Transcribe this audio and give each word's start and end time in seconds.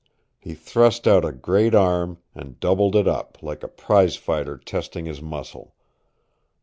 He 0.39 0.55
thrust 0.55 1.07
out 1.07 1.23
a 1.23 1.31
great 1.31 1.75
arm 1.75 2.17
and 2.33 2.59
doubled 2.59 2.95
it 2.95 3.07
up, 3.07 3.37
like 3.43 3.61
a 3.61 3.67
prizefighter 3.67 4.57
testing 4.57 5.05
his 5.05 5.21
muscle. 5.21 5.75